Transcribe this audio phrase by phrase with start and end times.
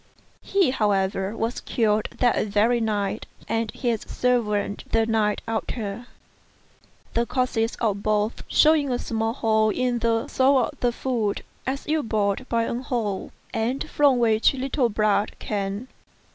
[0.41, 6.07] He, however, was killed that very night, and his servant the night after;
[7.13, 11.85] the corpses of both shewing a small hole in the sole of the foot as
[11.85, 15.87] if bored by an awl, and from which a little blood came.